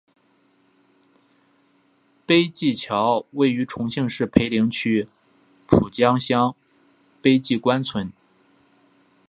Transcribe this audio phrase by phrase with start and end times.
[2.25, 5.07] 碑记桥位于重庆市涪陵区
[5.67, 6.55] 蒲江乡
[7.21, 8.11] 碑记关村。